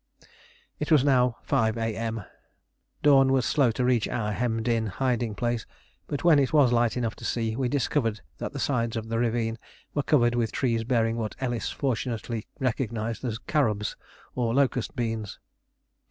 It 0.79 0.91
was 0.91 1.03
now 1.03 1.37
5 1.43 1.77
A.M. 1.77 2.23
Dawn 3.03 3.31
was 3.31 3.45
slow 3.45 3.69
to 3.69 3.85
reach 3.85 4.07
our 4.07 4.31
hemmed 4.31 4.67
in 4.67 4.87
hiding 4.87 5.35
place; 5.35 5.67
but 6.07 6.23
when 6.23 6.39
it 6.39 6.51
was 6.51 6.71
light 6.73 6.97
enough 6.97 7.15
to 7.17 7.23
see, 7.23 7.55
we 7.55 7.69
discovered 7.69 8.21
that 8.39 8.51
the 8.51 8.57
sides 8.57 8.95
of 8.95 9.09
the 9.09 9.19
ravine 9.19 9.59
were 9.93 10.01
covered 10.01 10.33
with 10.33 10.51
trees 10.51 10.83
bearing 10.83 11.17
what 11.17 11.35
Ellis 11.39 11.69
fortunately 11.69 12.47
recognised 12.59 13.23
as 13.23 13.37
"carobs" 13.37 13.95
or 14.33 14.55
locust 14.55 14.95
beans. 14.95 15.37